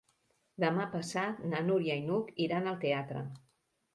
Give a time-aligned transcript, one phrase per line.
[0.63, 3.25] Demà passat na Núria i n'Hug iran al teatre.